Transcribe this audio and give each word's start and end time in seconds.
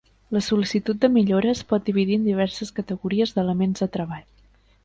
La 0.35 0.39
sol·licitud 0.45 0.99
de 1.03 1.09
millora 1.17 1.51
es 1.51 1.61
pot 1.73 1.85
dividir 1.89 2.17
en 2.21 2.25
diverses 2.31 2.75
categories 2.81 3.37
d'elements 3.37 3.85
de 3.85 3.93
treball. 3.99 4.27